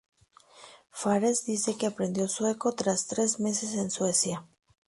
[0.89, 4.47] Fares dice que aprendió sueco tras tres meses en Suecia.